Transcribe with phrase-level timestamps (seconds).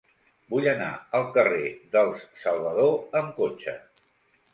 [0.51, 0.87] Vull anar
[1.19, 3.77] al carrer dels Salvador amb cotxe.